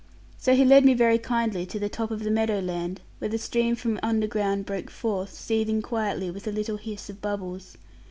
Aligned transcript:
So 0.39 0.55
he 0.55 0.65
led 0.65 0.83
me 0.83 0.95
very 0.95 1.19
kindly 1.19 1.67
to 1.67 1.77
the 1.77 1.87
top 1.87 2.09
of 2.09 2.23
the 2.23 2.31
meadow 2.31 2.59
land, 2.59 3.01
where 3.19 3.29
the 3.29 3.37
stream 3.37 3.75
from 3.75 3.99
underground 4.01 4.65
broke 4.65 4.89
forth, 4.89 5.31
seething 5.31 5.83
quietly 5.83 6.31
with 6.31 6.47
a 6.47 6.51
little 6.51 6.77
hiss 6.77 7.07
of 7.11 7.21
bubbles. 7.21 7.77